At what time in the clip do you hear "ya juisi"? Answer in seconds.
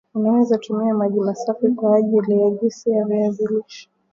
2.41-2.89